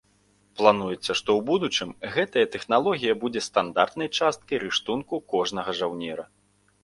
[0.59, 6.25] Плануецца, што ў будучым гэтая тэхналогія будзе стандартнай часткай рыштунку кожнага жаўнера.